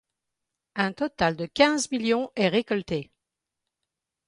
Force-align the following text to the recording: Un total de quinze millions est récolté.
Un 0.85 0.93
total 0.93 1.37
de 1.37 1.45
quinze 1.45 1.91
millions 1.91 2.31
est 2.35 2.47
récolté. 2.47 3.11